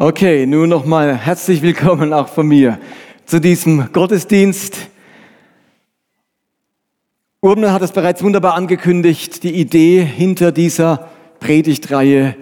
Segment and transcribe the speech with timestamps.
[0.00, 2.78] Okay, nun nochmal herzlich willkommen auch von mir
[3.26, 4.76] zu diesem Gottesdienst.
[7.40, 11.08] Urban hat es bereits wunderbar angekündigt, die Idee hinter dieser
[11.40, 12.36] Predigtreihe.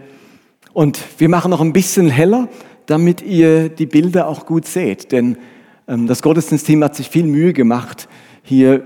[0.74, 2.50] Und wir machen noch ein bisschen heller,
[2.84, 5.10] damit ihr die Bilder auch gut seht.
[5.10, 5.38] Denn
[5.88, 8.06] ähm, das Gottesdienstteam hat sich viel Mühe gemacht,
[8.42, 8.84] hier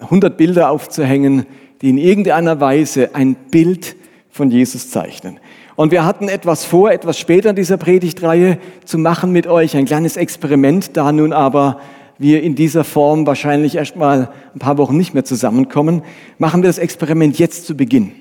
[0.00, 1.46] 100 Bilder aufzuhängen,
[1.80, 3.96] die in irgendeiner Weise ein Bild
[4.28, 5.40] von Jesus zeichnen.
[5.76, 9.86] Und wir hatten etwas vor, etwas später in dieser Predigtreihe zu machen mit euch, ein
[9.86, 11.80] kleines Experiment, da nun aber
[12.16, 16.02] wir in dieser Form wahrscheinlich erst mal ein paar Wochen nicht mehr zusammenkommen,
[16.38, 18.12] machen wir das Experiment jetzt zu Beginn.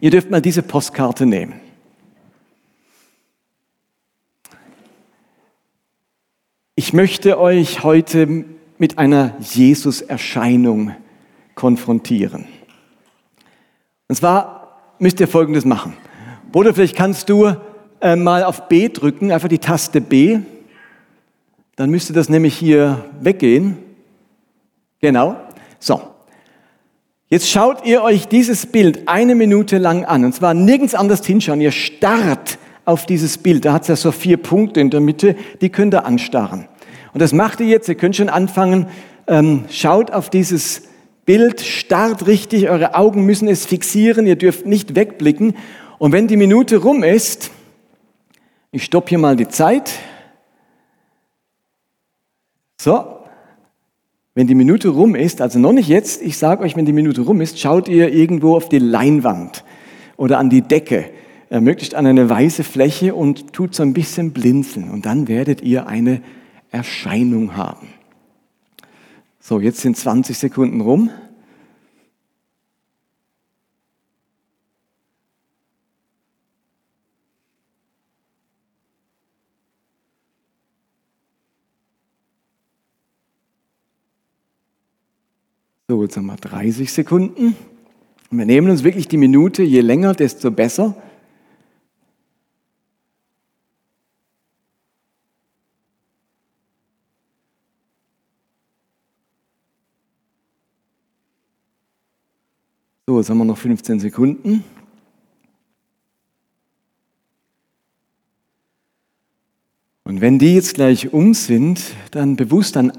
[0.00, 1.54] Ihr dürft mal diese Postkarte nehmen.
[6.74, 8.44] Ich möchte euch heute
[8.78, 10.94] mit einer Jesus-Erscheinung
[11.54, 12.46] konfrontieren.
[14.08, 15.94] Und zwar müsst ihr Folgendes machen.
[16.52, 17.52] Bruder, vielleicht kannst du
[18.00, 20.40] äh, mal auf B drücken, einfach die Taste B.
[21.76, 23.76] Dann müsste das nämlich hier weggehen.
[25.00, 25.36] Genau.
[25.78, 26.00] So.
[27.28, 30.24] Jetzt schaut ihr euch dieses Bild eine Minute lang an.
[30.24, 31.60] Und zwar nirgends anders hinschauen.
[31.60, 33.64] Ihr starrt auf dieses Bild.
[33.64, 35.36] Da hat es ja so vier Punkte in der Mitte.
[35.60, 36.66] Die könnt ihr anstarren.
[37.12, 37.88] Und das macht ihr jetzt.
[37.88, 38.88] Ihr könnt schon anfangen.
[39.28, 40.82] Ähm, schaut auf dieses
[41.24, 42.68] Bild, starrt richtig.
[42.68, 44.26] Eure Augen müssen es fixieren.
[44.26, 45.54] Ihr dürft nicht wegblicken.
[46.00, 47.50] Und wenn die Minute rum ist,
[48.72, 49.92] ich stoppe hier mal die Zeit.
[52.80, 53.18] So,
[54.34, 57.20] wenn die Minute rum ist, also noch nicht jetzt, ich sage euch, wenn die Minute
[57.20, 59.62] rum ist, schaut ihr irgendwo auf die Leinwand
[60.16, 61.10] oder an die Decke,
[61.50, 64.88] äh, möglichst an eine weiße Fläche und tut so ein bisschen blinzeln.
[64.88, 66.22] Und dann werdet ihr eine
[66.70, 67.88] Erscheinung haben.
[69.38, 71.10] So, jetzt sind 20 Sekunden rum.
[86.10, 87.56] Jetzt wir 30 Sekunden.
[88.30, 90.96] wir nehmen uns wirklich die Minute, je länger, desto besser.
[103.06, 104.64] So, jetzt haben wir noch 15 Sekunden.
[110.04, 112.92] Und wenn die jetzt gleich um sind, dann bewusst an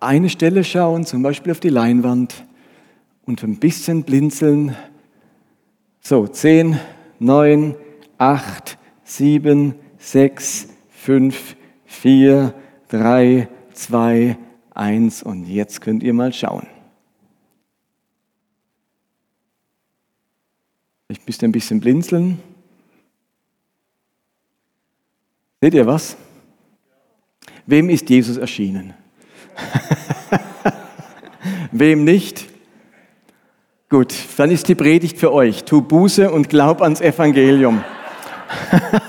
[0.00, 2.47] eine Stelle schauen, zum Beispiel auf die Leinwand
[3.28, 4.74] und ein bisschen blinzeln.
[6.00, 6.80] So, 10,
[7.18, 7.76] 9,
[8.16, 12.54] 8, 7, 6, 5, 4,
[12.88, 14.38] 3, 2,
[14.70, 16.66] 1 und jetzt könnt ihr mal schauen.
[21.08, 22.38] Ich müsste ein bisschen blinzeln.
[25.60, 26.16] Seht ihr was?
[27.66, 28.94] Wem ist Jesus erschienen?
[31.72, 32.57] Wem nicht?
[33.90, 35.64] Gut, dann ist die Predigt für euch.
[35.64, 37.82] Tu Buße und glaub ans Evangelium.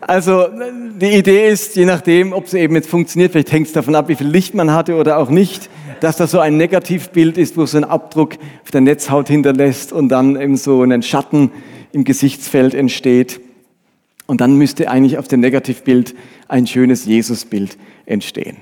[0.00, 0.46] also
[1.00, 4.08] die Idee ist, je nachdem, ob es eben jetzt funktioniert, vielleicht hängt es davon ab,
[4.08, 5.68] wie viel Licht man hatte oder auch nicht,
[5.98, 10.08] dass das so ein Negativbild ist, wo so ein Abdruck auf der Netzhaut hinterlässt und
[10.08, 11.50] dann eben so ein Schatten
[11.90, 13.40] im Gesichtsfeld entsteht.
[14.26, 16.14] Und dann müsste eigentlich auf dem Negativbild
[16.46, 18.58] ein schönes Jesusbild entstehen.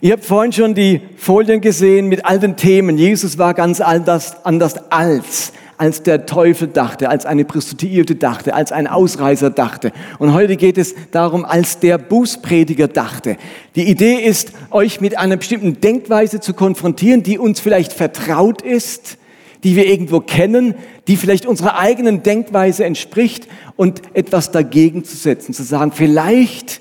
[0.00, 2.98] Ihr habt vorhin schon die Folien gesehen mit all den Themen.
[2.98, 8.72] Jesus war ganz anders, anders als, als der Teufel dachte, als eine Prostituierte dachte, als
[8.72, 9.92] ein Ausreißer dachte.
[10.18, 13.36] Und heute geht es darum, als der Bußprediger dachte.
[13.76, 19.18] Die Idee ist, euch mit einer bestimmten Denkweise zu konfrontieren, die uns vielleicht vertraut ist,
[19.62, 20.74] die wir irgendwo kennen,
[21.08, 26.80] die vielleicht unserer eigenen Denkweise entspricht und etwas dagegen zu setzen, zu sagen, vielleicht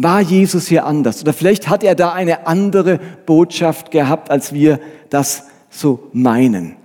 [0.00, 1.22] war Jesus hier anders?
[1.22, 4.78] Oder vielleicht hat er da eine andere Botschaft gehabt, als wir
[5.10, 6.76] das so meinen.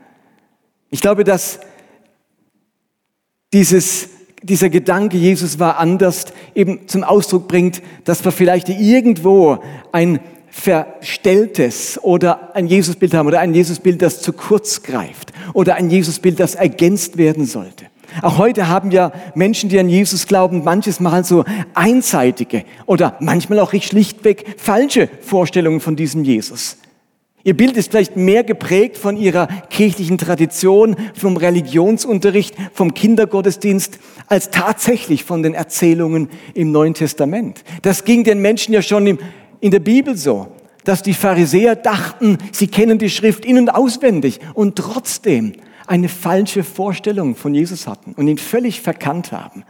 [0.90, 1.60] Ich glaube, dass
[3.54, 4.10] dieses,
[4.42, 6.26] dieser Gedanke, Jesus war anders,
[6.56, 9.60] eben zum Ausdruck bringt, dass wir vielleicht irgendwo
[9.92, 10.20] ein
[10.50, 16.40] verstelltes oder ein Jesusbild haben oder ein Jesusbild, das zu kurz greift oder ein Jesusbild,
[16.40, 17.86] das ergänzt werden sollte.
[18.22, 23.60] Auch heute haben ja Menschen, die an Jesus glauben, manches Mal so einseitige oder manchmal
[23.60, 26.78] auch schlichtweg falsche Vorstellungen von diesem Jesus.
[27.46, 34.50] Ihr Bild ist vielleicht mehr geprägt von ihrer kirchlichen Tradition, vom Religionsunterricht, vom Kindergottesdienst, als
[34.50, 37.66] tatsächlich von den Erzählungen im Neuen Testament.
[37.82, 39.20] Das ging den Menschen ja schon
[39.60, 40.48] in der Bibel so,
[40.86, 45.54] dass die Pharisäer dachten, sie kennen die Schrift in- und auswendig und trotzdem
[45.88, 49.64] eine falsche Vorstellung von Jesus hatten und ihn völlig verkannt haben.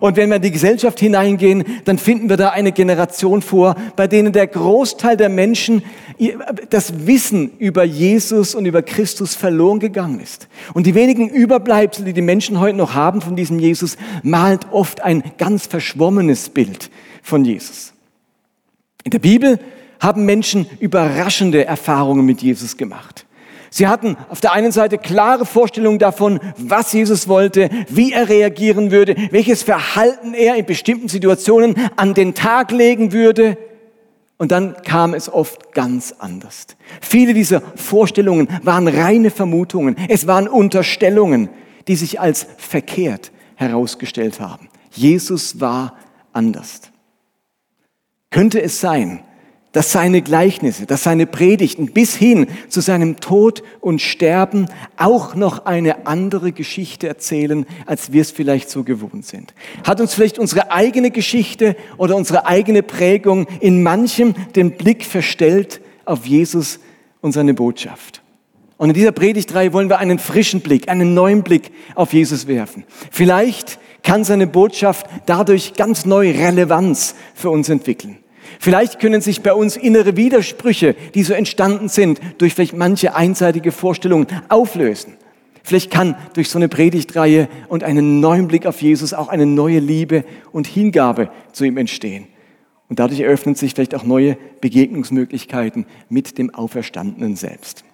[0.00, 4.06] Und wenn wir in die Gesellschaft hineingehen, dann finden wir da eine Generation vor, bei
[4.06, 5.82] denen der Großteil der Menschen
[6.70, 10.48] das Wissen über Jesus und über Christus verloren gegangen ist.
[10.74, 15.02] Und die wenigen Überbleibsel, die die Menschen heute noch haben von diesem Jesus, malt oft
[15.02, 16.90] ein ganz verschwommenes Bild
[17.22, 17.92] von Jesus.
[19.04, 19.58] In der Bibel
[20.00, 23.26] haben Menschen überraschende Erfahrungen mit Jesus gemacht.
[23.70, 28.90] Sie hatten auf der einen Seite klare Vorstellungen davon, was Jesus wollte, wie er reagieren
[28.90, 33.58] würde, welches Verhalten er in bestimmten Situationen an den Tag legen würde.
[34.38, 36.66] Und dann kam es oft ganz anders.
[37.00, 39.96] Viele dieser Vorstellungen waren reine Vermutungen.
[40.08, 41.50] Es waren Unterstellungen,
[41.88, 44.68] die sich als verkehrt herausgestellt haben.
[44.92, 45.96] Jesus war
[46.32, 46.82] anders.
[48.30, 49.20] Könnte es sein,
[49.72, 54.66] dass seine Gleichnisse, dass seine Predigten bis hin zu seinem Tod und Sterben
[54.96, 59.52] auch noch eine andere Geschichte erzählen, als wir es vielleicht so gewohnt sind.
[59.86, 65.80] Hat uns vielleicht unsere eigene Geschichte oder unsere eigene Prägung in manchem den Blick verstellt
[66.06, 66.80] auf Jesus
[67.20, 68.22] und seine Botschaft.
[68.78, 72.84] Und in dieser Predigtreihe wollen wir einen frischen Blick, einen neuen Blick auf Jesus werfen.
[73.10, 78.18] Vielleicht kann seine Botschaft dadurch ganz neue Relevanz für uns entwickeln.
[78.60, 83.72] Vielleicht können sich bei uns innere Widersprüche, die so entstanden sind, durch vielleicht manche einseitige
[83.72, 85.14] Vorstellungen auflösen.
[85.62, 89.80] Vielleicht kann durch so eine Predigtreihe und einen neuen Blick auf Jesus auch eine neue
[89.80, 92.26] Liebe und Hingabe zu ihm entstehen.
[92.88, 97.84] Und dadurch eröffnen sich vielleicht auch neue Begegnungsmöglichkeiten mit dem Auferstandenen selbst.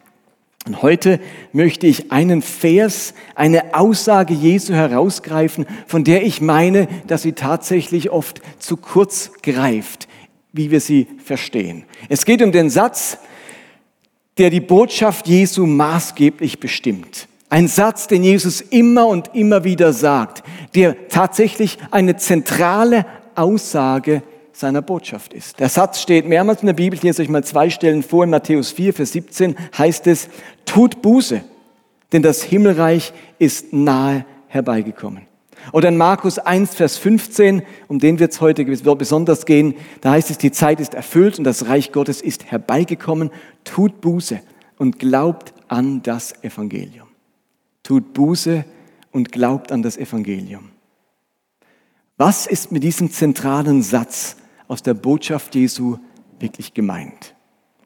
[0.66, 1.20] Und heute
[1.52, 8.10] möchte ich einen Vers, eine Aussage Jesu herausgreifen, von der ich meine, dass sie tatsächlich
[8.10, 10.08] oft zu kurz greift
[10.54, 11.84] wie wir sie verstehen.
[12.08, 13.18] Es geht um den Satz,
[14.38, 17.28] der die Botschaft Jesu maßgeblich bestimmt.
[17.50, 20.42] Ein Satz, den Jesus immer und immer wieder sagt,
[20.74, 23.04] der tatsächlich eine zentrale
[23.34, 24.22] Aussage
[24.52, 25.58] seiner Botschaft ist.
[25.58, 28.30] Der Satz steht mehrmals in der Bibel, ich lese euch mal zwei Stellen vor, in
[28.30, 30.28] Matthäus 4, Vers 17 heißt es,
[30.64, 31.42] tut Buße,
[32.12, 35.33] denn das Himmelreich ist nahe herbeigekommen.
[35.72, 40.30] Oder in Markus 1, Vers 15, um den wird es heute besonders gehen, da heißt
[40.30, 43.30] es, die Zeit ist erfüllt und das Reich Gottes ist herbeigekommen.
[43.64, 44.40] Tut Buße
[44.78, 47.08] und glaubt an das Evangelium.
[47.82, 48.64] Tut Buße
[49.12, 50.70] und glaubt an das Evangelium.
[52.16, 54.36] Was ist mit diesem zentralen Satz
[54.68, 55.98] aus der Botschaft Jesu
[56.38, 57.34] wirklich gemeint?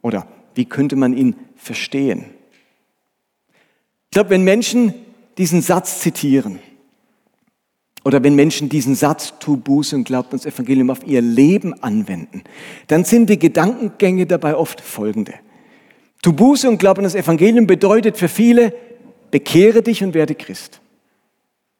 [0.02, 2.26] Oder wie könnte man ihn verstehen?
[4.04, 4.94] Ich glaube, wenn Menschen
[5.38, 6.58] diesen Satz zitieren,
[8.04, 12.42] oder wenn Menschen diesen Satz, tu Buße und glaubt ans Evangelium, auf ihr Leben anwenden,
[12.86, 15.34] dann sind die Gedankengänge dabei oft folgende.
[16.22, 18.72] Tu Buße und glaub an das Evangelium bedeutet für viele,
[19.30, 20.80] bekehre dich und werde Christ.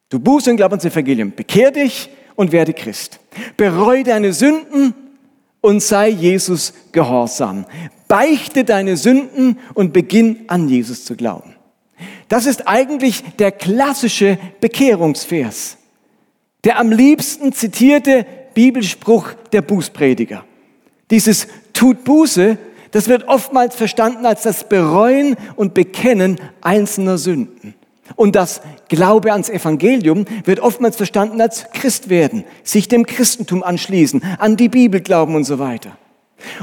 [0.09, 3.19] Tu Buße und glaub ans Evangelium, bekehre dich und werde Christ.
[3.57, 4.93] Bereue deine Sünden
[5.61, 7.65] und sei Jesus gehorsam.
[8.07, 11.55] Beichte deine Sünden und beginn an Jesus zu glauben.
[12.27, 15.78] Das ist eigentlich der klassische Bekehrungsvers
[16.63, 20.43] der am liebsten zitierte Bibelspruch der Bußprediger.
[21.11, 22.57] Dieses tut Buße,
[22.91, 27.75] das wird oftmals verstanden als das Bereuen und Bekennen einzelner Sünden.
[28.15, 34.57] Und das Glaube ans Evangelium wird oftmals verstanden als Christwerden, sich dem Christentum anschließen, an
[34.57, 35.97] die Bibel glauben und so weiter.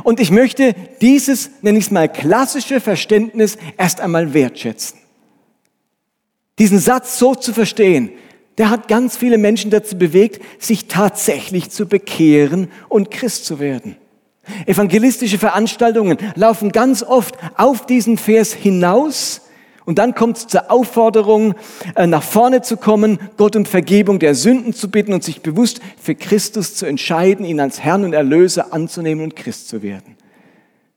[0.03, 4.99] Und ich möchte dieses, nenne ich es mal, klassische Verständnis erst einmal wertschätzen.
[6.59, 8.11] Diesen Satz so zu verstehen,
[8.59, 13.97] der hat ganz viele Menschen dazu bewegt, sich tatsächlich zu bekehren und Christ zu werden.
[14.67, 19.43] Evangelistische Veranstaltungen laufen ganz oft auf diesen Vers hinaus
[19.87, 21.55] und dann kommt es zur Aufforderung,
[21.95, 25.81] äh, nach vorne zu kommen, Gott um Vergebung der Sünden zu bitten und sich bewusst
[26.01, 30.16] für Christus zu entscheiden, ihn als Herrn und Erlöser anzunehmen und Christ zu werden.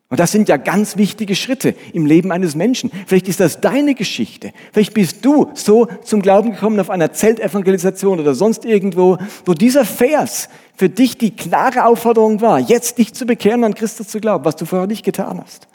[0.09, 2.91] Und das sind ja ganz wichtige Schritte im Leben eines Menschen.
[3.05, 4.53] Vielleicht ist das deine Geschichte.
[4.73, 9.85] Vielleicht bist du so zum Glauben gekommen auf einer Zeltevangelisation oder sonst irgendwo, wo dieser
[9.85, 14.45] Vers für dich die klare Aufforderung war, jetzt dich zu bekehren, an Christus zu glauben,
[14.45, 15.67] was du vorher nicht getan hast.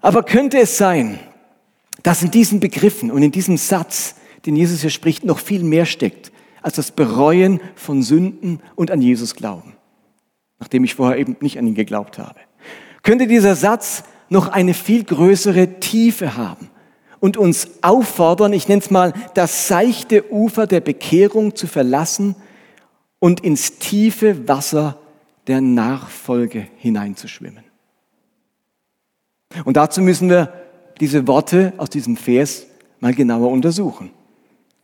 [0.00, 1.18] Aber könnte es sein,
[2.02, 4.14] dass in diesen Begriffen und in diesem Satz,
[4.46, 9.02] den Jesus hier spricht, noch viel mehr steckt als das Bereuen von Sünden und an
[9.02, 9.74] Jesus glauben,
[10.58, 12.38] nachdem ich vorher eben nicht an ihn geglaubt habe?
[13.08, 16.68] Könnte dieser Satz noch eine viel größere Tiefe haben
[17.20, 22.36] und uns auffordern, ich nenne es mal, das seichte Ufer der Bekehrung zu verlassen
[23.18, 24.98] und ins tiefe Wasser
[25.46, 27.64] der Nachfolge hineinzuschwimmen.
[29.64, 30.52] Und dazu müssen wir
[31.00, 32.66] diese Worte aus diesem Vers
[33.00, 34.10] mal genauer untersuchen.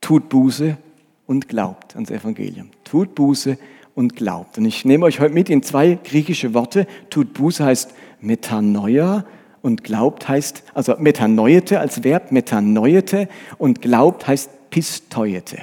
[0.01, 0.79] Tut Buße
[1.27, 2.71] und glaubt ans Evangelium.
[2.85, 3.59] Tut Buße
[3.95, 4.57] und glaubt.
[4.57, 6.87] Und ich nehme euch heute mit in zwei griechische Worte.
[7.11, 9.25] Tut Buße heißt Metanoia
[9.63, 13.29] und glaubt heißt, also Metanoiete als Verb, Metanoiete
[13.59, 15.59] und glaubt heißt Pistoiete.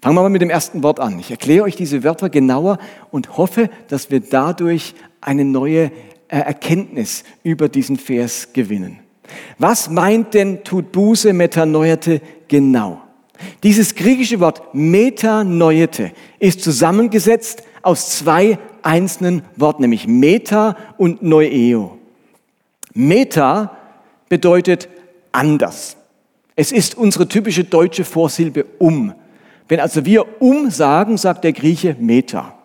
[0.00, 1.18] Fangen wir mal mit dem ersten Wort an.
[1.18, 2.78] Ich erkläre euch diese Wörter genauer
[3.10, 5.90] und hoffe, dass wir dadurch eine neue
[6.28, 9.00] äh, Erkenntnis über diesen Vers gewinnen.
[9.58, 13.02] Was meint denn tut Buße Metanoiete genau?
[13.62, 21.98] Dieses griechische Wort Metanoiete ist zusammengesetzt aus zwei einzelnen Worten, nämlich Meta und Neueo.
[22.94, 23.76] Meta
[24.30, 24.88] bedeutet
[25.30, 25.96] anders.
[26.56, 29.12] Es ist unsere typische deutsche Vorsilbe um.
[29.68, 32.57] Wenn also wir um sagen, sagt der Grieche Meta.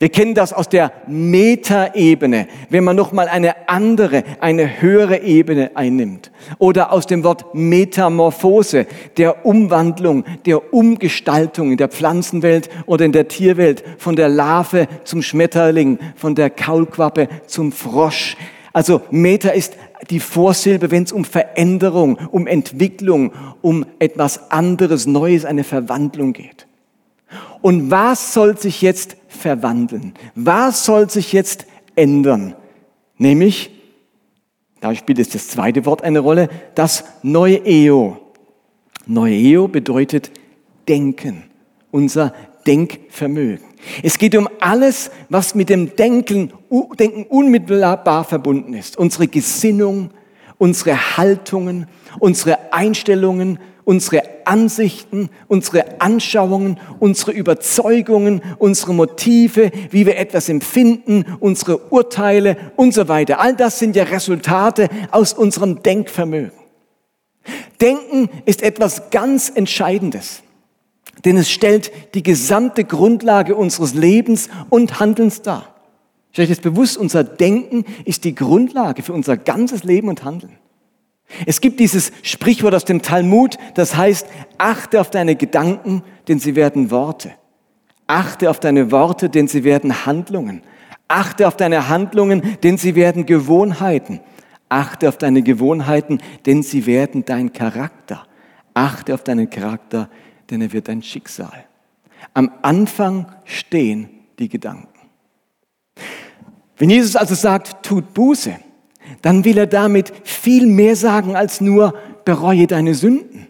[0.00, 6.32] Wir kennen das aus der Metaebene, wenn man nochmal eine andere, eine höhere Ebene einnimmt.
[6.58, 8.86] Oder aus dem Wort Metamorphose,
[9.16, 15.22] der Umwandlung, der Umgestaltung in der Pflanzenwelt oder in der Tierwelt, von der Larve zum
[15.22, 18.36] Schmetterling, von der Kaulquappe zum Frosch.
[18.72, 19.76] Also Meta ist
[20.10, 23.32] die Vorsilbe, wenn es um Veränderung, um Entwicklung,
[23.62, 26.66] um etwas anderes, Neues, eine Verwandlung geht.
[27.64, 30.12] Und was soll sich jetzt verwandeln?
[30.34, 31.64] Was soll sich jetzt
[31.96, 32.54] ändern?
[33.16, 33.70] Nämlich,
[34.82, 38.18] da spielt jetzt das zweite Wort eine Rolle, das Neueo.
[39.06, 40.30] Neueo bedeutet
[40.86, 41.44] Denken,
[41.90, 42.34] unser
[42.66, 43.64] Denkvermögen.
[44.02, 46.52] Es geht um alles, was mit dem Denken,
[46.98, 48.98] Denken unmittelbar verbunden ist.
[48.98, 50.10] Unsere Gesinnung,
[50.58, 51.86] unsere Haltungen,
[52.18, 61.78] unsere Einstellungen, unsere Ansichten, unsere Anschauungen, unsere Überzeugungen, unsere Motive, wie wir etwas empfinden, unsere
[61.90, 63.40] Urteile und so weiter.
[63.40, 66.52] All das sind ja Resultate aus unserem Denkvermögen.
[67.80, 70.42] Denken ist etwas ganz Entscheidendes,
[71.24, 75.74] denn es stellt die gesamte Grundlage unseres Lebens und Handelns dar.
[76.36, 76.96] Euch das bewusst?
[76.96, 80.58] Unser Denken ist die Grundlage für unser ganzes Leben und Handeln.
[81.46, 84.26] Es gibt dieses Sprichwort aus dem Talmud, das heißt,
[84.58, 87.32] achte auf deine Gedanken, denn sie werden Worte.
[88.06, 90.62] Achte auf deine Worte, denn sie werden Handlungen.
[91.08, 94.20] Achte auf deine Handlungen, denn sie werden Gewohnheiten.
[94.68, 98.26] Achte auf deine Gewohnheiten, denn sie werden dein Charakter.
[98.74, 100.08] Achte auf deinen Charakter,
[100.50, 101.64] denn er wird dein Schicksal.
[102.32, 104.88] Am Anfang stehen die Gedanken.
[106.76, 108.56] Wenn Jesus also sagt, tut Buße,
[109.22, 111.94] dann will er damit viel mehr sagen als nur
[112.24, 113.48] bereue deine Sünden.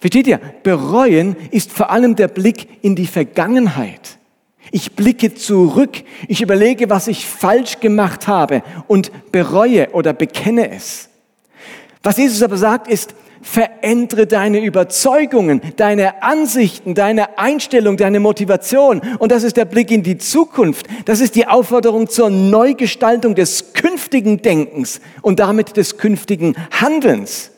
[0.00, 0.40] Versteht ihr?
[0.62, 4.18] Bereuen ist vor allem der Blick in die Vergangenheit.
[4.70, 11.08] Ich blicke zurück, ich überlege, was ich falsch gemacht habe und bereue oder bekenne es.
[12.02, 19.00] Was Jesus aber sagt, ist, verändere deine Überzeugungen, deine Ansichten, deine Einstellung, deine Motivation.
[19.18, 20.86] Und das ist der Blick in die Zukunft.
[21.04, 27.50] Das ist die Aufforderung zur Neugestaltung des künftigen Denkens und damit des künftigen Handelns.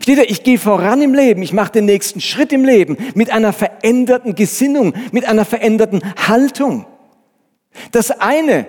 [0.00, 3.30] Steht ihr, ich gehe voran im Leben, ich mache den nächsten Schritt im Leben mit
[3.30, 6.84] einer veränderten Gesinnung, mit einer veränderten Haltung.
[7.92, 8.66] Das eine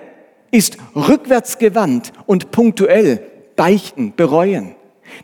[0.50, 3.22] ist rückwärtsgewandt und punktuell
[3.56, 4.74] beichten, bereuen.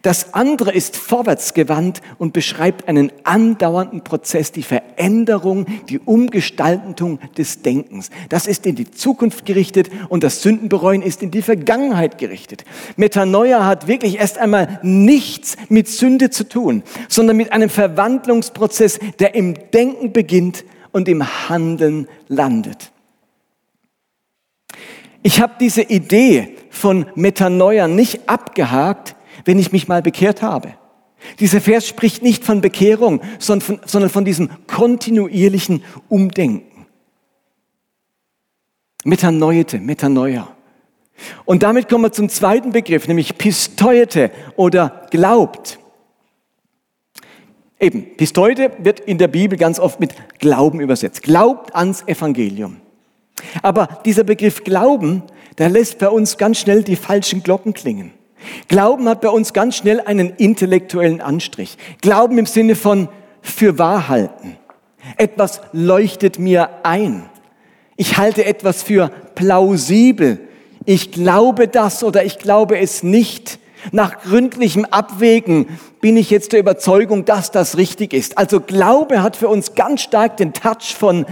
[0.03, 8.11] Das andere ist vorwärtsgewandt und beschreibt einen andauernden Prozess, die Veränderung, die Umgestaltung des Denkens.
[8.29, 12.65] Das ist in die Zukunft gerichtet und das Sündenbereuen ist in die Vergangenheit gerichtet.
[12.97, 19.35] Metanoia hat wirklich erst einmal nichts mit Sünde zu tun, sondern mit einem Verwandlungsprozess, der
[19.35, 22.93] im Denken beginnt und im Handeln landet.
[25.23, 29.17] Ich habe diese Idee von Metanoia nicht abgehakt,
[29.49, 30.75] wenn ich mich mal bekehrt habe.
[31.41, 36.85] Dieser Vers spricht nicht von Bekehrung, sondern von, sondern von diesem kontinuierlichen Umdenken.
[39.05, 40.55] Metanoite, Metanoia.
[41.47, 45.79] Und damit kommen wir zum zweiten Begriff, nämlich Pistoiete oder glaubt.
[47.81, 51.23] Eben, Pistoite wird in der Bibel ganz oft mit Glauben übersetzt.
[51.23, 52.77] Glaubt ans Evangelium.
[53.63, 55.23] Aber dieser Begriff Glauben,
[55.57, 58.18] der lässt bei uns ganz schnell die falschen Glocken klingen.
[58.69, 61.77] Glauben hat bei uns ganz schnell einen intellektuellen Anstrich.
[62.01, 63.09] Glauben im Sinne von
[63.41, 64.57] für wahr halten.
[65.17, 67.29] Etwas leuchtet mir ein.
[67.97, 70.39] Ich halte etwas für plausibel.
[70.85, 73.59] Ich glaube das oder ich glaube es nicht.
[73.93, 78.37] Nach gründlichem Abwägen bin ich jetzt der Überzeugung, dass das richtig ist.
[78.37, 81.27] Also Glaube hat für uns ganz stark den Touch von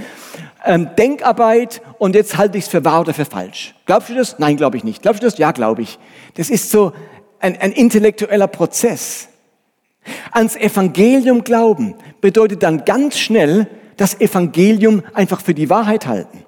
[0.67, 3.75] ähm, Denkarbeit und jetzt halte ich es für wahr oder für falsch.
[3.87, 4.39] Glaubst du das?
[4.39, 5.03] Nein, glaube ich nicht.
[5.03, 5.39] Glaubst du das?
[5.39, 5.99] Ja, glaube ich.
[6.35, 6.93] Das ist so
[7.41, 9.29] ein, ein intellektueller Prozess.
[10.33, 16.45] Ans Evangelium glauben bedeutet dann ganz schnell das Evangelium einfach für die Wahrheit halten.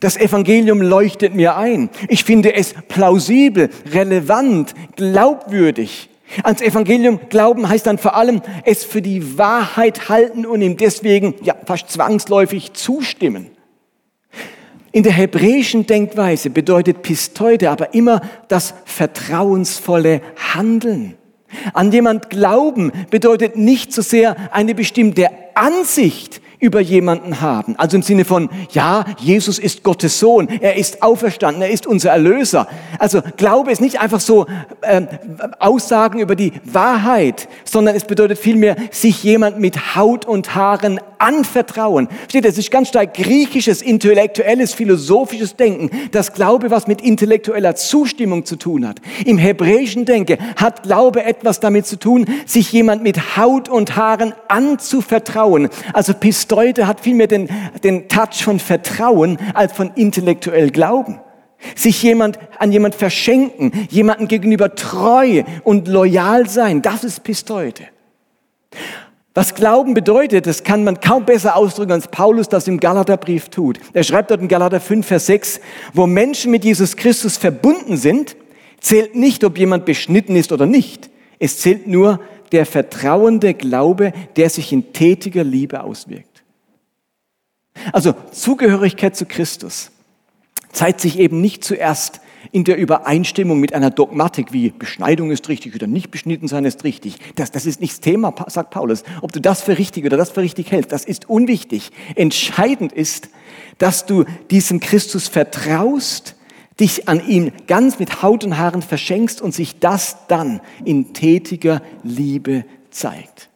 [0.00, 1.88] Das Evangelium leuchtet mir ein.
[2.08, 6.08] Ich finde es plausibel, relevant, glaubwürdig.
[6.42, 11.34] Ans Evangelium glauben heißt dann vor allem es für die Wahrheit halten und ihm deswegen
[11.42, 13.51] ja fast zwangsläufig zustimmen.
[14.92, 21.14] In der hebräischen Denkweise bedeutet Pisteute aber immer das vertrauensvolle Handeln.
[21.72, 27.74] An jemand glauben bedeutet nicht so sehr eine bestimmte Ansicht über jemanden haben.
[27.76, 32.10] Also im Sinne von, ja, Jesus ist Gottes Sohn, er ist auferstanden, er ist unser
[32.10, 32.68] Erlöser.
[33.00, 34.46] Also Glaube ist nicht einfach so
[34.80, 35.02] äh,
[35.58, 42.06] Aussagen über die Wahrheit, sondern es bedeutet vielmehr, sich jemand mit Haut und Haaren anvertrauen.
[42.28, 48.44] Steht, das ist ganz stark griechisches, intellektuelles, philosophisches Denken, das Glaube was mit intellektueller Zustimmung
[48.44, 49.00] zu tun hat.
[49.24, 54.32] Im hebräischen Denke hat Glaube etwas damit zu tun, sich jemand mit Haut und Haaren
[54.46, 55.68] anzuvertrauen.
[55.92, 57.48] Also Pist Deute hat vielmehr den,
[57.82, 61.18] den Touch von Vertrauen als von intellektuell Glauben.
[61.74, 67.84] Sich jemand an jemand verschenken, jemanden gegenüber treu und loyal sein, das ist Pisteute.
[69.34, 73.78] Was Glauben bedeutet, das kann man kaum besser ausdrücken, als Paulus das im Galaterbrief tut.
[73.94, 75.60] Er schreibt dort in Galater 5, Vers 6,
[75.94, 78.36] wo Menschen mit Jesus Christus verbunden sind,
[78.80, 81.08] zählt nicht, ob jemand beschnitten ist oder nicht.
[81.38, 82.20] Es zählt nur
[82.52, 86.31] der vertrauende Glaube, der sich in tätiger Liebe auswirkt.
[87.92, 89.90] Also Zugehörigkeit zu Christus
[90.72, 92.20] zeigt sich eben nicht zuerst
[92.50, 96.82] in der Übereinstimmung mit einer Dogmatik wie Beschneidung ist richtig oder nicht beschnitten sein ist
[96.82, 97.18] richtig.
[97.36, 99.04] Das, das ist nicht das Thema, sagt Paulus.
[99.20, 101.90] Ob du das für richtig oder das für richtig hältst, das ist unwichtig.
[102.16, 103.28] Entscheidend ist,
[103.78, 106.34] dass du diesem Christus vertraust,
[106.80, 111.82] dich an ihm ganz mit Haut und Haaren verschenkst und sich das dann in tätiger
[112.02, 113.50] Liebe zeigt.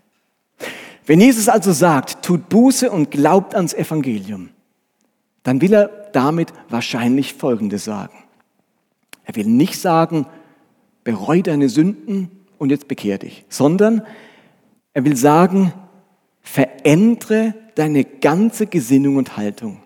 [1.06, 4.50] Wenn Jesus also sagt, tut Buße und glaubt ans Evangelium,
[5.44, 8.18] dann will er damit wahrscheinlich Folgendes sagen.
[9.24, 10.26] Er will nicht sagen,
[11.04, 14.02] bereu deine Sünden und jetzt bekehr dich, sondern
[14.92, 15.72] er will sagen,
[16.40, 19.82] verändere deine ganze Gesinnung und Haltung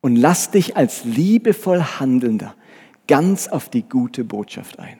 [0.00, 2.54] und lass dich als liebevoll Handelnder
[3.08, 4.98] ganz auf die gute Botschaft ein.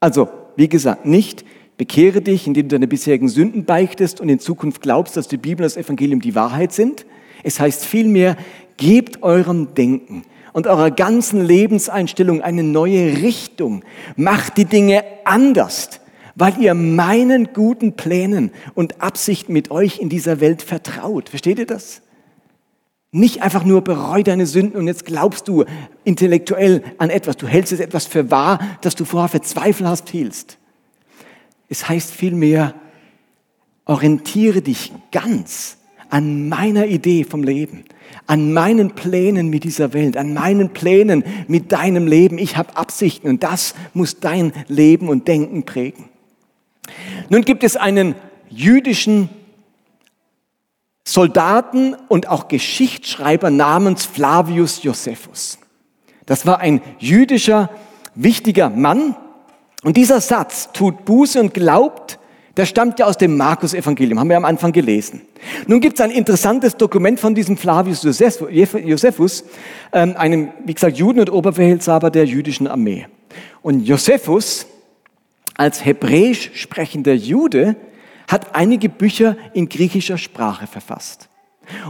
[0.00, 1.44] Also, wie gesagt, nicht
[1.82, 5.64] Bekehre dich, indem du deine bisherigen Sünden beichtest und in Zukunft glaubst, dass die Bibel
[5.64, 7.06] und das Evangelium die Wahrheit sind.
[7.42, 8.36] Es heißt vielmehr,
[8.76, 13.82] gebt eurem Denken und eurer ganzen Lebenseinstellung eine neue Richtung.
[14.14, 16.00] Macht die Dinge anders,
[16.36, 21.30] weil ihr meinen guten Plänen und Absichten mit euch in dieser Welt vertraut.
[21.30, 22.00] Versteht ihr das?
[23.10, 25.64] Nicht einfach nur bereu deine Sünden und jetzt glaubst du
[26.04, 27.38] intellektuell an etwas.
[27.38, 30.58] Du hältst es etwas für wahr, das du vorher für zweifelhaft hielst.
[31.72, 32.74] Es heißt vielmehr,
[33.86, 35.78] orientiere dich ganz
[36.10, 37.86] an meiner Idee vom Leben,
[38.26, 42.36] an meinen Plänen mit dieser Welt, an meinen Plänen mit deinem Leben.
[42.36, 46.10] Ich habe Absichten und das muss dein Leben und Denken prägen.
[47.30, 48.16] Nun gibt es einen
[48.50, 49.30] jüdischen
[51.04, 55.58] Soldaten und auch Geschichtsschreiber namens Flavius Josephus.
[56.26, 57.70] Das war ein jüdischer,
[58.14, 59.16] wichtiger Mann,
[59.82, 62.18] und dieser Satz, tut Buße und glaubt,
[62.56, 65.22] der stammt ja aus dem Markus-Evangelium, haben wir am Anfang gelesen.
[65.66, 69.44] Nun gibt es ein interessantes Dokument von diesem Flavius Josephus,
[69.92, 73.06] ähm, einem, wie gesagt, Juden und Oberbefehlshaber der jüdischen Armee.
[73.62, 74.66] Und Josephus,
[75.56, 77.76] als hebräisch sprechender Jude,
[78.28, 81.28] hat einige Bücher in griechischer Sprache verfasst.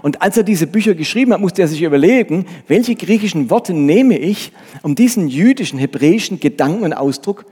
[0.03, 4.19] Und als er diese Bücher geschrieben hat, musste er sich überlegen, welche griechischen Worte nehme
[4.19, 4.53] ich,
[4.83, 7.47] um diesen jüdischen, hebräischen Gedanken und Ausdruck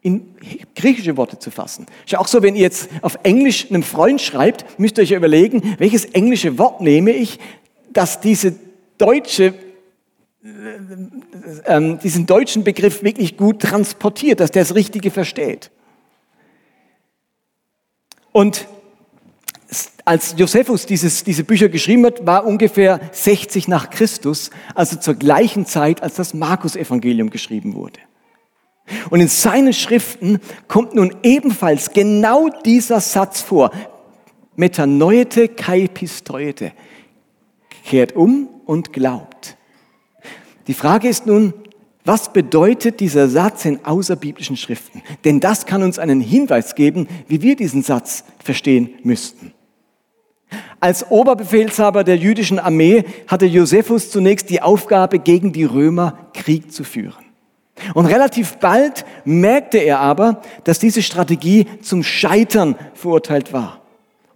[0.00, 0.34] in
[0.74, 1.86] griechische Worte zu fassen.
[2.04, 5.10] Ist ja auch so, wenn ihr jetzt auf Englisch einem Freund schreibt, müsst ihr euch
[5.10, 7.38] überlegen, welches englische Wort nehme ich,
[7.92, 8.54] dass diese
[8.96, 9.54] deutsche
[10.44, 15.70] äh, äh, diesen deutschen Begriff wirklich gut transportiert, dass der das Richtige versteht.
[18.32, 18.66] Und
[20.04, 25.66] als Josephus dieses, diese Bücher geschrieben hat, war ungefähr 60 nach Christus, also zur gleichen
[25.66, 27.98] Zeit, als das Markus-Evangelium geschrieben wurde.
[29.10, 33.70] Und in seinen Schriften kommt nun ebenfalls genau dieser Satz vor.
[34.56, 36.72] Metanoete kai pistoete.
[37.84, 39.56] Kehrt um und glaubt.
[40.66, 41.54] Die Frage ist nun,
[42.04, 45.02] was bedeutet dieser Satz in außerbiblischen Schriften?
[45.24, 49.52] Denn das kann uns einen Hinweis geben, wie wir diesen Satz verstehen müssten.
[50.80, 56.84] Als Oberbefehlshaber der jüdischen Armee hatte Josephus zunächst die Aufgabe, gegen die Römer Krieg zu
[56.84, 57.27] führen.
[57.94, 63.80] Und relativ bald merkte er aber, dass diese Strategie zum Scheitern verurteilt war.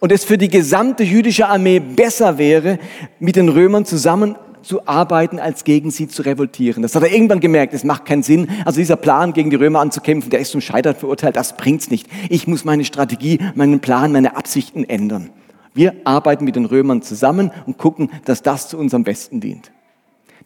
[0.01, 2.79] Und es für die gesamte jüdische Armee besser wäre,
[3.21, 6.83] mit den Römern zusammenzuarbeiten, als gegen sie zu revoltieren.
[6.83, 8.49] Das hat er irgendwann gemerkt, es macht keinen Sinn.
[8.65, 12.09] Also dieser Plan, gegen die Römer anzukämpfen, der ist zum Scheitern verurteilt, das bringt's nicht.
[12.31, 15.31] Ich muss meine Strategie, meinen Plan, meine Absichten ändern.
[15.73, 19.71] Wir arbeiten mit den Römern zusammen und gucken, dass das zu unserem Besten dient.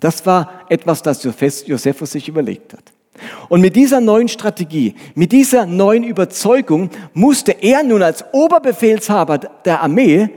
[0.00, 2.92] Das war etwas, das Josephus sich überlegt hat.
[3.48, 9.82] Und mit dieser neuen Strategie, mit dieser neuen Überzeugung musste er nun als Oberbefehlshaber der
[9.82, 10.28] Armee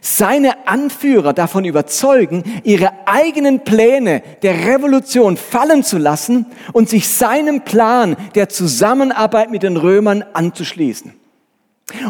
[0.00, 7.62] seine Anführer davon überzeugen, ihre eigenen Pläne der Revolution fallen zu lassen und sich seinem
[7.62, 11.14] Plan der Zusammenarbeit mit den Römern anzuschließen.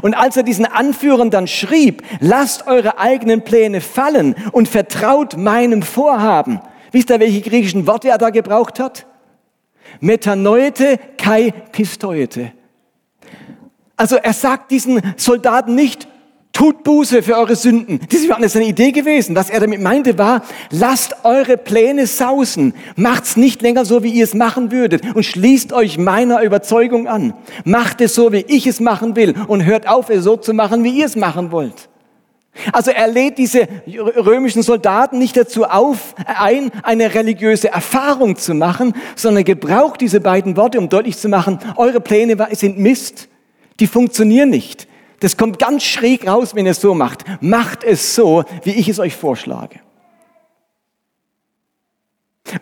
[0.03, 5.83] Und als er diesen Anführern dann schrieb, lasst eure eigenen Pläne fallen und vertraut meinem
[5.83, 6.61] Vorhaben,
[6.95, 9.05] Wisst ihr, welche griechischen Worte er da gebraucht hat?
[9.99, 12.53] Metanoete kai pistoete.
[13.97, 16.07] Also er sagt diesen Soldaten nicht,
[16.53, 17.99] tut Buße für eure Sünden.
[18.13, 19.35] Das war eine Idee gewesen.
[19.35, 22.75] Was er damit meinte war, lasst eure Pläne sausen.
[22.95, 27.35] Macht's nicht länger so, wie ihr es machen würdet und schließt euch meiner Überzeugung an.
[27.65, 30.85] Macht es so, wie ich es machen will und hört auf, es so zu machen,
[30.85, 31.89] wie ihr es machen wollt.
[32.73, 38.95] Also er lädt diese römischen Soldaten nicht dazu auf, ein, eine religiöse Erfahrung zu machen,
[39.17, 43.29] sondern gebraucht diese beiden Worte, um deutlich zu machen, eure Pläne sind Mist,
[43.81, 44.87] die funktionieren nicht.
[45.21, 47.25] Das kommt ganz schräg raus, wenn ihr es so macht.
[47.41, 49.81] Macht es so, wie ich es euch vorschlage.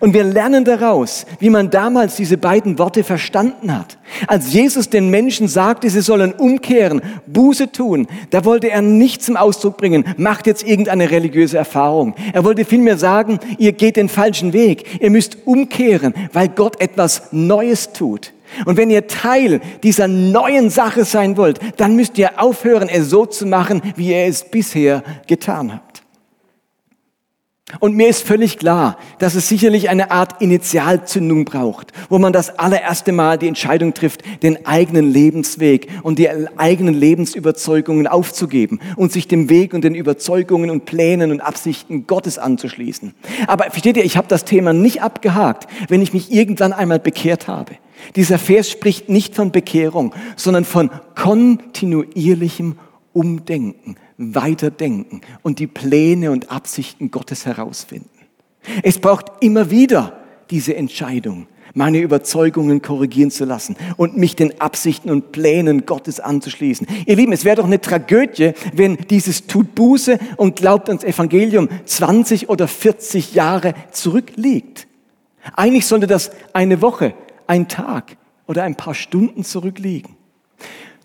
[0.01, 3.99] Und wir lernen daraus, wie man damals diese beiden Worte verstanden hat.
[4.27, 9.37] Als Jesus den Menschen sagte, sie sollen umkehren, Buße tun, da wollte er nicht zum
[9.37, 12.15] Ausdruck bringen, macht jetzt irgendeine religiöse Erfahrung.
[12.33, 17.33] Er wollte vielmehr sagen, ihr geht den falschen Weg, ihr müsst umkehren, weil Gott etwas
[17.33, 18.33] Neues tut.
[18.67, 23.27] Und wenn ihr Teil dieser neuen Sache sein wollt, dann müsst ihr aufhören, es so
[23.27, 25.92] zu machen, wie ihr es bisher getan habt.
[27.81, 32.59] Und mir ist völlig klar, dass es sicherlich eine Art Initialzündung braucht, wo man das
[32.59, 39.29] allererste Mal die Entscheidung trifft, den eigenen Lebensweg und die eigenen Lebensüberzeugungen aufzugeben und sich
[39.29, 43.15] dem Weg und den Überzeugungen und Plänen und Absichten Gottes anzuschließen.
[43.47, 47.49] Aber versteht ihr, ich habe das Thema nicht abgehakt, wenn ich mich irgendwann einmal bekehrt
[47.49, 47.73] habe.
[48.17, 52.77] Dieser Vers spricht nicht von Bekehrung, sondern von kontinuierlichem
[53.13, 58.09] Umdenken, weiterdenken und die Pläne und Absichten Gottes herausfinden.
[58.83, 60.21] Es braucht immer wieder
[60.51, 66.87] diese Entscheidung, meine Überzeugungen korrigieren zu lassen und mich den Absichten und Plänen Gottes anzuschließen.
[67.07, 71.69] Ihr Lieben, es wäre doch eine Tragödie, wenn dieses tut Buße und glaubt ans Evangelium
[71.85, 74.87] 20 oder 40 Jahre zurückliegt.
[75.55, 77.15] Eigentlich sollte das eine Woche,
[77.47, 80.17] ein Tag oder ein paar Stunden zurückliegen.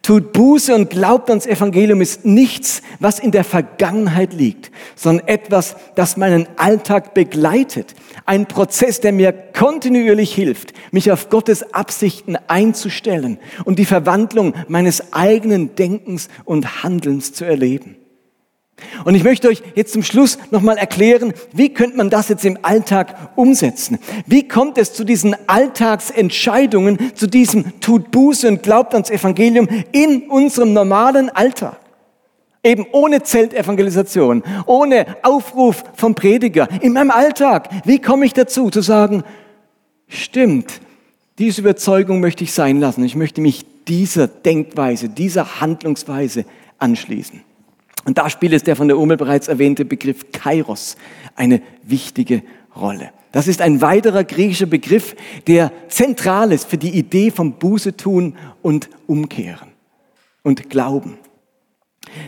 [0.08, 5.76] Tut Buße und glaubt ans Evangelium ist nichts, was in der Vergangenheit liegt, sondern etwas,
[5.96, 7.94] das meinen Alltag begleitet.
[8.26, 15.12] Ein Prozess, der mir kontinuierlich hilft, mich auf Gottes Absichten einzustellen und die Verwandlung meines
[15.12, 17.98] eigenen Denkens und Handelns zu erleben.
[19.06, 22.60] Und ich möchte euch jetzt zum Schluss nochmal erklären, wie könnte man das jetzt im
[22.62, 23.98] Alltag umsetzen?
[24.26, 30.30] Wie kommt es zu diesen Alltagsentscheidungen, zu diesem tut Buße und glaubt ans Evangelium in
[30.30, 31.80] unserem normalen Alltag?
[32.64, 37.70] Eben ohne Zeltevangelisation, ohne Aufruf vom Prediger, in meinem Alltag.
[37.86, 39.24] Wie komme ich dazu zu sagen,
[40.08, 40.82] stimmt,
[41.40, 43.04] diese Überzeugung möchte ich sein lassen.
[43.04, 46.46] Ich möchte mich dieser Denkweise, dieser Handlungsweise
[46.78, 47.47] anschließen.
[48.08, 50.96] Und da spielt es der von der Urmel bereits erwähnte Begriff Kairos
[51.36, 52.42] eine wichtige
[52.74, 53.12] Rolle.
[53.34, 55.14] Das ist ein weiterer griechischer Begriff,
[55.46, 59.72] der zentral ist für die Idee vom Buße tun und umkehren
[60.42, 61.18] und glauben.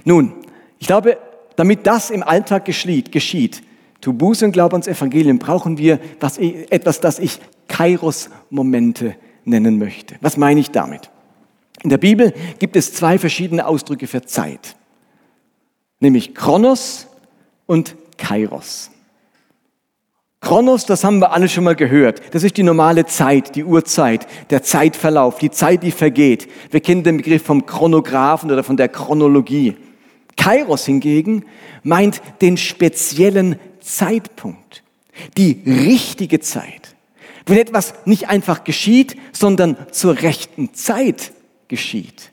[0.04, 0.34] Nun,
[0.80, 1.18] ich glaube,
[1.56, 3.64] damit das im Alltag geschieht, geschieht
[4.02, 7.40] tu Buße und Glaube ans Evangelium, brauchen wir was, etwas, das ich
[7.70, 9.16] Kairos-Momente
[9.46, 10.16] nennen möchte.
[10.20, 11.10] Was meine ich damit?
[11.84, 14.76] In der Bibel gibt es zwei verschiedene Ausdrücke für Zeit
[16.00, 17.08] nämlich Kronos
[17.66, 18.92] und Kairos.
[20.42, 22.22] Kronos, das haben wir alle schon mal gehört.
[22.34, 26.50] Das ist die normale Zeit, die Uhrzeit, der Zeitverlauf, die Zeit, die vergeht.
[26.72, 29.76] Wir kennen den Begriff vom Chronographen oder von der Chronologie.
[30.38, 31.44] Kairos hingegen
[31.84, 34.84] meint den speziellen Zeitpunkt,
[35.38, 36.96] die richtige Zeit.
[37.46, 41.34] Wenn etwas nicht einfach geschieht, sondern zur rechten Zeit
[41.68, 42.32] geschieht.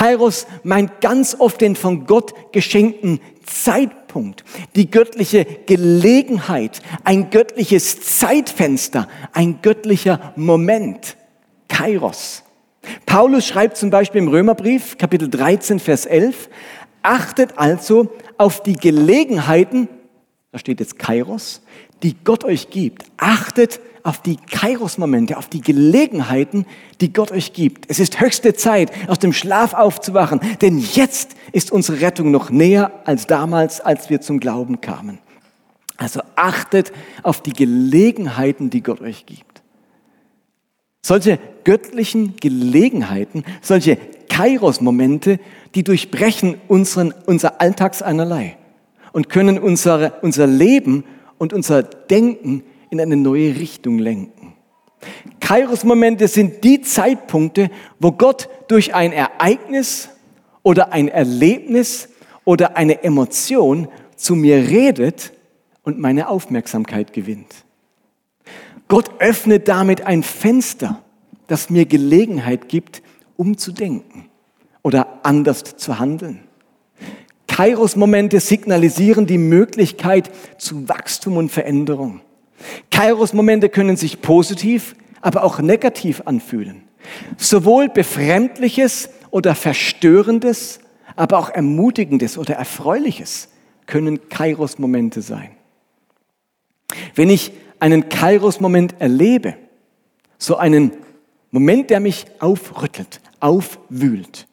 [0.00, 9.08] Kairos meint ganz oft den von Gott geschenkten Zeitpunkt die göttliche Gelegenheit, ein göttliches Zeitfenster,
[9.34, 11.18] ein göttlicher Moment.
[11.68, 12.44] Kairos.
[13.04, 16.48] Paulus schreibt zum Beispiel im Römerbrief, Kapitel 13, Vers 11,
[17.02, 19.86] achtet also auf die Gelegenheiten,
[20.50, 21.60] da steht jetzt Kairos,
[22.02, 23.04] die Gott euch gibt.
[23.18, 26.66] Achtet auf die Kairos-Momente, auf die Gelegenheiten,
[27.00, 27.86] die Gott euch gibt.
[27.88, 32.92] Es ist höchste Zeit, aus dem Schlaf aufzuwachen, denn jetzt ist unsere Rettung noch näher
[33.04, 35.18] als damals, als wir zum Glauben kamen.
[35.96, 39.62] Also achtet auf die Gelegenheiten, die Gott euch gibt.
[41.02, 43.96] Solche göttlichen Gelegenheiten, solche
[44.28, 45.38] Kairos-Momente,
[45.74, 48.56] die durchbrechen unseren, unser Alltagseinerlei
[49.12, 51.04] und können unsere, unser Leben
[51.38, 54.54] und unser Denken in eine neue Richtung lenken.
[55.40, 60.10] Kairos-Momente sind die Zeitpunkte, wo Gott durch ein Ereignis
[60.62, 62.08] oder ein Erlebnis
[62.44, 65.32] oder eine Emotion zu mir redet
[65.82, 67.64] und meine Aufmerksamkeit gewinnt.
[68.88, 71.02] Gott öffnet damit ein Fenster,
[71.46, 73.02] das mir Gelegenheit gibt,
[73.36, 74.26] umzudenken
[74.82, 76.40] oder anders zu handeln.
[77.46, 82.20] Kairos-Momente signalisieren die Möglichkeit zu Wachstum und Veränderung.
[82.90, 86.82] Kairos-Momente können sich positiv, aber auch negativ anfühlen.
[87.36, 90.80] Sowohl befremdliches oder verstörendes,
[91.16, 93.48] aber auch ermutigendes oder erfreuliches
[93.86, 95.50] können Kairos-Momente sein.
[97.14, 99.54] Wenn ich einen Kairos-Moment erlebe,
[100.38, 100.92] so einen
[101.50, 104.46] Moment, der mich aufrüttelt, aufwühlt,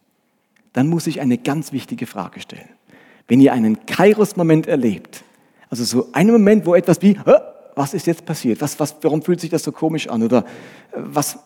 [0.74, 2.70] dann muss ich eine ganz wichtige Frage stellen.
[3.28, 5.24] Wenn ihr einen Kairos-Moment erlebt,
[5.70, 7.18] also so einen Moment, wo etwas wie,
[7.78, 8.60] was ist jetzt passiert?
[8.60, 10.24] Was, was, warum fühlt sich das so komisch an?
[10.24, 10.44] Oder äh,
[10.96, 11.40] was,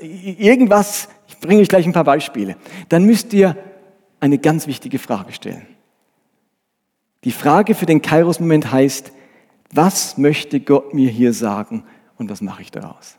[0.00, 2.56] irgendwas, ich bringe euch gleich ein paar Beispiele.
[2.88, 3.56] Dann müsst ihr
[4.20, 5.66] eine ganz wichtige Frage stellen.
[7.24, 9.12] Die Frage für den Kairos-Moment heißt,
[9.72, 11.84] was möchte Gott mir hier sagen
[12.18, 13.16] und was mache ich daraus?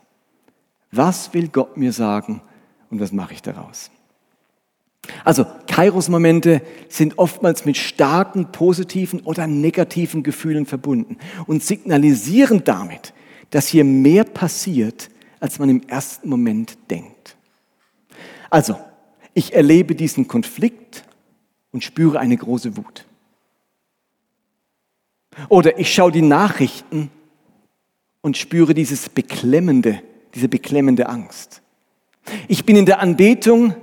[0.92, 2.42] Was will Gott mir sagen
[2.90, 3.90] und was mache ich daraus?
[5.24, 13.12] Also Kairos-Momente sind oftmals mit starken positiven oder negativen Gefühlen verbunden und signalisieren damit,
[13.50, 17.36] dass hier mehr passiert, als man im ersten Moment denkt.
[18.50, 18.76] Also,
[19.34, 21.04] ich erlebe diesen Konflikt
[21.72, 23.04] und spüre eine große Wut.
[25.48, 27.10] Oder ich schaue die Nachrichten
[28.20, 30.00] und spüre dieses beklemmende,
[30.34, 31.62] diese beklemmende Angst.
[32.48, 33.74] Ich bin in der Anbetung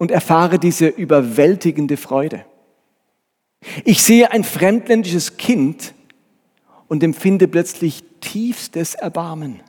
[0.00, 2.46] und erfahre diese überwältigende Freude.
[3.84, 5.92] Ich sehe ein fremdländisches Kind
[6.88, 9.60] und empfinde plötzlich tiefstes Erbarmen.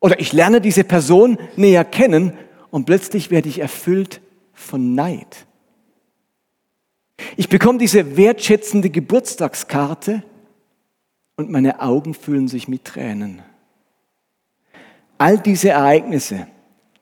[0.00, 2.32] Oder ich lerne diese Person näher kennen
[2.70, 4.22] und plötzlich werde ich erfüllt
[4.54, 5.46] von Neid.
[7.36, 10.22] Ich bekomme diese wertschätzende Geburtstagskarte
[11.36, 13.42] und meine Augen füllen sich mit Tränen.
[15.18, 16.46] All diese Ereignisse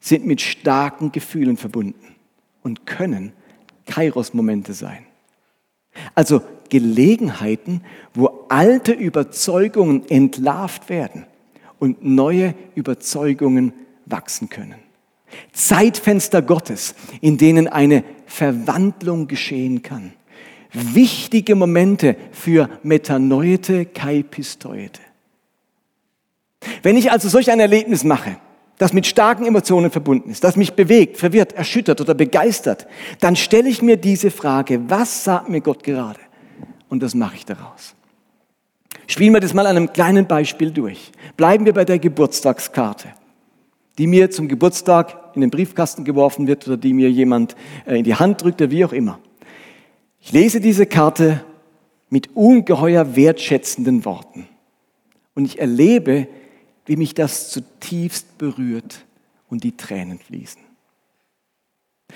[0.01, 2.17] sind mit starken Gefühlen verbunden
[2.63, 3.33] und können
[3.87, 5.05] Kairos-Momente sein.
[6.15, 7.83] Also Gelegenheiten,
[8.15, 11.27] wo alte Überzeugungen entlarvt werden
[11.79, 13.73] und neue Überzeugungen
[14.07, 14.77] wachsen können.
[15.53, 20.13] Zeitfenster Gottes, in denen eine Verwandlung geschehen kann.
[20.73, 25.01] Wichtige Momente für Metanoite Kai Pistoete.
[26.83, 28.37] Wenn ich also solch ein Erlebnis mache,
[28.81, 32.87] das mit starken Emotionen verbunden ist, das mich bewegt, verwirrt, erschüttert oder begeistert,
[33.21, 36.19] dann stelle ich mir diese Frage, was sagt mir Gott gerade?
[36.89, 37.95] Und das mache ich daraus.
[39.07, 41.13] Spielen wir das mal an einem kleinen Beispiel durch.
[41.37, 43.09] Bleiben wir bei der Geburtstagskarte,
[43.99, 48.05] die mir zum Geburtstag in den Briefkasten geworfen wird oder die mir jemand äh, in
[48.05, 49.19] die Hand drückt oder wie auch immer.
[50.21, 51.45] Ich lese diese Karte
[52.09, 54.49] mit ungeheuer wertschätzenden Worten
[55.35, 56.29] und ich erlebe,
[56.91, 59.07] wie mich das zutiefst berührt
[59.49, 60.61] und die Tränen fließen.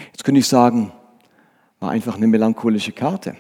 [0.07, 0.91] Jetzt könnte ich sagen,
[1.79, 3.37] war einfach eine melancholische Karte.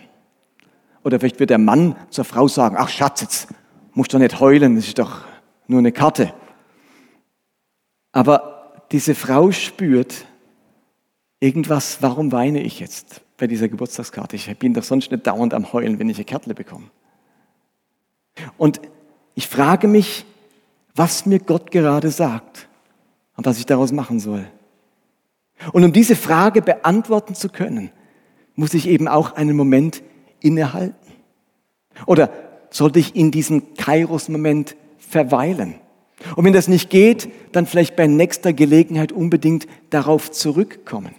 [1.03, 3.49] Oder vielleicht wird der Mann zur Frau sagen, ach Schatz, jetzt
[3.95, 5.25] musst du nicht heulen, das ist doch
[5.67, 6.33] nur eine Karte.
[8.13, 10.27] Aber diese Frau spürt
[11.41, 14.37] irgendwas, warum weine ich jetzt bei dieser Geburtstagskarte?
[14.37, 16.93] Ich bin doch sonst nicht dauernd am Heulen, wenn ich eine Kärtle bekomme.
[18.57, 18.81] Und
[19.35, 20.27] ich frage mich,
[20.95, 22.69] was mir Gott gerade sagt
[23.37, 24.47] und was ich daraus machen soll.
[25.73, 27.91] Und um diese Frage beantworten zu können,
[28.55, 30.03] muss ich eben auch einen Moment
[30.41, 31.13] innehalten.
[32.07, 32.31] Oder
[32.71, 35.75] sollte ich in diesem Kairos-Moment verweilen?
[36.37, 41.15] Und wenn das nicht geht, dann vielleicht bei nächster Gelegenheit unbedingt darauf zurückkommen.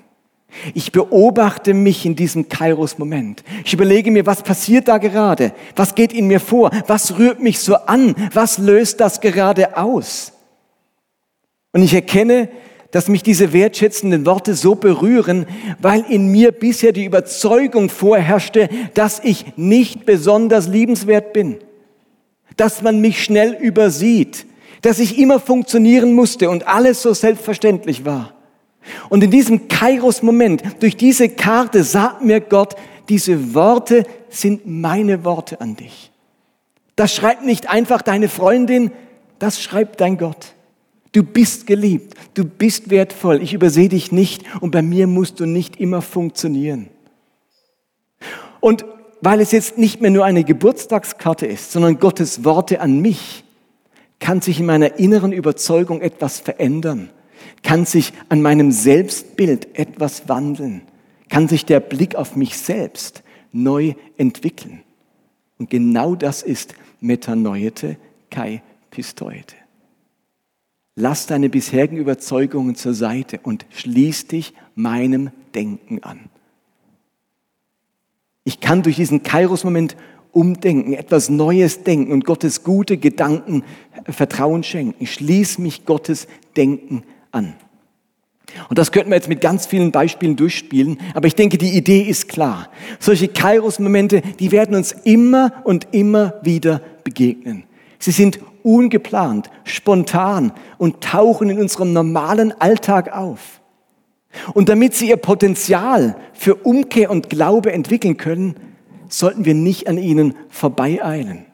[0.74, 3.44] Ich beobachte mich in diesem Kairos-Moment.
[3.64, 5.54] Ich überlege mir, was passiert da gerade?
[5.76, 6.72] Was geht in mir vor?
[6.88, 8.16] Was rührt mich so an?
[8.34, 10.34] Was löst das gerade aus?
[11.74, 12.50] Und ich erkenne,
[12.92, 15.48] dass mich diese wertschätzenden Worte so berühren,
[15.82, 21.58] weil in mir bisher die Überzeugung vorherrschte, dass ich nicht besonders liebenswert bin,
[22.56, 24.46] dass man mich schnell übersieht,
[24.82, 28.35] dass ich immer funktionieren musste und alles so selbstverständlich war.
[29.10, 32.76] Und in diesem Kairos-Moment, durch diese Karte, sagt mir Gott,
[33.10, 36.12] diese Worte sind meine Worte an dich.
[36.96, 38.92] Das schreibt nicht einfach deine Freundin,
[39.40, 40.54] das schreibt dein Gott.
[41.12, 45.46] Du bist geliebt, du bist wertvoll, ich übersehe dich nicht und bei mir musst du
[45.46, 46.90] nicht immer funktionieren.
[48.60, 48.86] Und
[49.22, 53.44] weil es jetzt nicht mehr nur eine Geburtstagskarte ist, sondern Gottes Worte an mich,
[54.20, 57.10] kann sich in meiner inneren Überzeugung etwas verändern,
[57.66, 60.84] kann sich an meinem Selbstbild etwas wandeln,
[61.30, 64.84] kann sich der Blick auf mich selbst neu entwickeln.
[65.58, 67.98] Und genau das ist Metanoete
[68.30, 69.56] Kai Pistoete.
[70.96, 76.20] Lass deine bisherigen Überzeugungen zur Seite und schließ dich meinem Denken an.
[78.44, 79.98] Ich kann durch diesen Kairos-Moment
[80.32, 83.64] umdenken, etwas Neues denken und Gottes gute Gedanken
[84.08, 84.94] Vertrauen schenken.
[85.00, 87.04] Ich schließe mich Gottes Denken
[87.36, 87.54] an.
[88.70, 92.02] Und das könnten wir jetzt mit ganz vielen Beispielen durchspielen, aber ich denke, die Idee
[92.02, 92.70] ist klar.
[93.00, 97.64] Solche Kairos-Momente, die werden uns immer und immer wieder begegnen.
[98.00, 103.62] Sie sind ungeplant, spontan und tauchen in unserem normalen Alltag auf.
[104.54, 108.56] Und damit sie ihr Potenzial für Umkehr und Glaube entwickeln können,
[109.08, 111.45] sollten wir nicht an ihnen vorbeieilen.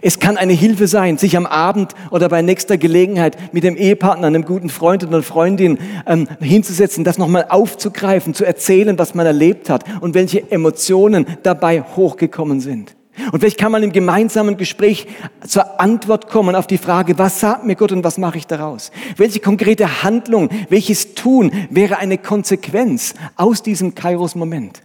[0.00, 4.28] Es kann eine Hilfe sein, sich am Abend oder bei nächster Gelegenheit mit dem Ehepartner,
[4.28, 9.68] einem guten Freund oder Freundin ähm, hinzusetzen, das nochmal aufzugreifen, zu erzählen, was man erlebt
[9.68, 12.94] hat und welche Emotionen dabei hochgekommen sind.
[13.30, 15.06] Und vielleicht kann man im gemeinsamen Gespräch
[15.46, 18.90] zur Antwort kommen auf die Frage, was sagt mir Gott und was mache ich daraus?
[19.16, 24.82] Welche konkrete Handlung, welches Tun wäre eine Konsequenz aus diesem Kairos-Moment?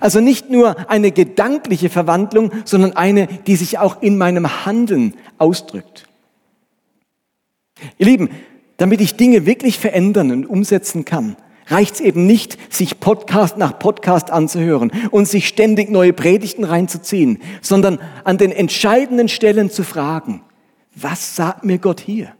[0.00, 6.06] Also nicht nur eine gedankliche Verwandlung, sondern eine, die sich auch in meinem Handeln ausdrückt.
[7.98, 8.30] Ihr Lieben,
[8.78, 11.36] damit ich Dinge wirklich verändern und umsetzen kann,
[11.68, 17.38] reicht es eben nicht, sich Podcast nach Podcast anzuhören und sich ständig neue Predigten reinzuziehen,
[17.60, 20.42] sondern an den entscheidenden Stellen zu fragen,
[20.94, 22.32] was sagt mir Gott hier?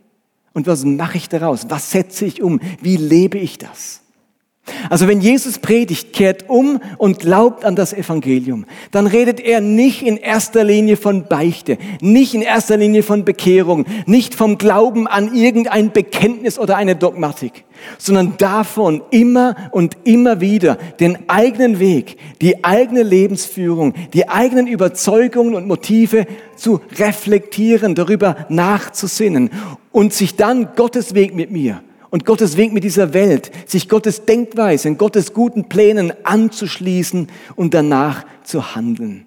[0.55, 1.67] Und was mache ich daraus?
[1.69, 2.61] Was setze ich um?
[2.81, 4.01] Wie lebe ich das?
[4.91, 10.03] Also wenn Jesus predigt, kehrt um und glaubt an das Evangelium, dann redet er nicht
[10.03, 15.35] in erster Linie von Beichte, nicht in erster Linie von Bekehrung, nicht vom Glauben an
[15.35, 17.65] irgendein Bekenntnis oder eine Dogmatik,
[17.99, 25.55] sondern davon immer und immer wieder den eigenen Weg, die eigene Lebensführung, die eigenen Überzeugungen
[25.55, 26.27] und Motive
[26.57, 29.51] zu reflektieren, darüber nachzusinnen
[29.93, 34.25] und sich dann Gottes Weg mit mir und Gottes Weg mit dieser Welt, sich Gottes
[34.25, 39.26] Denkweise und Gottes guten Plänen anzuschließen und danach zu handeln.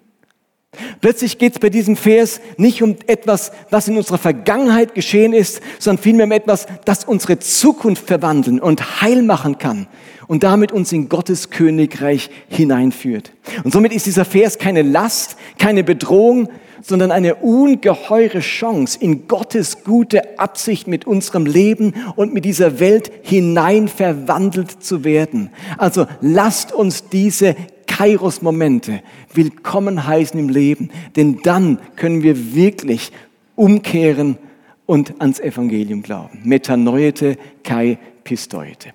[1.00, 5.62] Plötzlich geht es bei diesem Vers nicht um etwas, was in unserer Vergangenheit geschehen ist,
[5.78, 9.86] sondern vielmehr um etwas, das unsere Zukunft verwandeln und heil machen kann
[10.28, 13.32] und damit uns in Gottes Königreich hineinführt.
[13.64, 16.48] Und somit ist dieser Vers keine Last, keine Bedrohung,
[16.82, 23.10] sondern eine ungeheure Chance, in Gottes gute Absicht mit unserem Leben und mit dieser Welt
[23.22, 25.50] hinein verwandelt zu werden.
[25.78, 27.56] Also lasst uns diese
[28.00, 29.02] Kairos-Momente
[29.34, 33.12] willkommen heißen im Leben, denn dann können wir wirklich
[33.56, 34.38] umkehren
[34.86, 36.40] und ans Evangelium glauben.
[36.44, 38.94] Metanoete kai pistoite.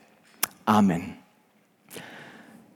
[0.65, 1.13] Amen.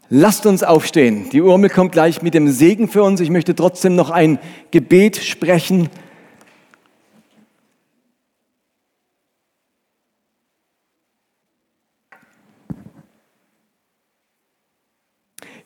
[0.09, 1.31] Lasst uns aufstehen.
[1.31, 3.21] Die Urmel kommt gleich mit dem Segen für uns.
[3.21, 4.37] Ich möchte trotzdem noch ein
[4.69, 5.89] Gebet sprechen.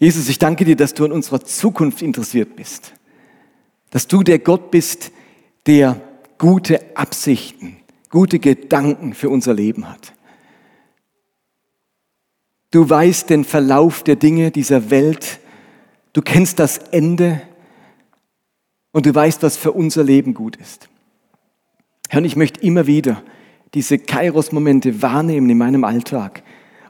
[0.03, 2.91] Jesus, ich danke dir, dass du an unserer Zukunft interessiert bist.
[3.89, 5.13] Dass du der Gott bist,
[5.65, 6.01] der
[6.37, 7.77] gute Absichten,
[8.09, 10.11] gute Gedanken für unser Leben hat.
[12.71, 15.39] Du weißt den Verlauf der Dinge dieser Welt.
[16.11, 17.41] Du kennst das Ende
[18.91, 20.89] und du weißt, was für unser Leben gut ist.
[22.09, 23.23] Herr, und ich möchte immer wieder
[23.73, 26.43] diese Kairos-Momente wahrnehmen in meinem Alltag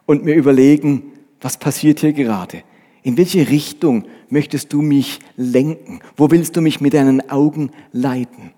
[0.08, 1.12] und mir überlegen,
[1.42, 2.64] was passiert hier gerade?
[3.04, 6.00] In welche Richtung möchtest du mich lenken?
[6.16, 8.52] Wo willst du mich mit deinen Augen leiten?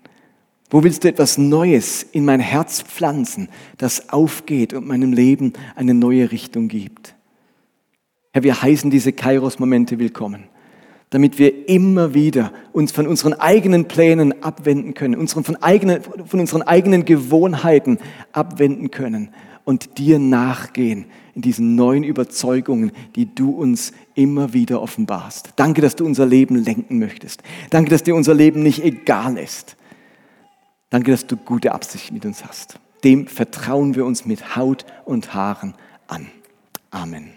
[0.70, 5.94] Wo willst du etwas Neues in mein Herz pflanzen, das aufgeht und meinem Leben eine
[5.94, 7.14] neue Richtung gibt?
[8.32, 10.44] Herr, wir heißen diese Kairos-Momente willkommen,
[11.10, 16.40] damit wir immer wieder uns von unseren eigenen Plänen abwenden können, unseren, von, eigenen, von
[16.40, 17.98] unseren eigenen Gewohnheiten
[18.32, 19.30] abwenden können
[19.64, 25.50] und dir nachgehen in diesen neuen Überzeugungen, die du uns immer wieder offenbarst.
[25.56, 27.42] Danke, dass du unser Leben lenken möchtest.
[27.68, 29.76] Danke, dass dir unser Leben nicht egal ist.
[30.88, 32.80] Danke, dass du gute Absicht mit uns hast.
[33.04, 35.74] Dem vertrauen wir uns mit Haut und Haaren
[36.08, 36.26] an.
[36.90, 37.35] Amen.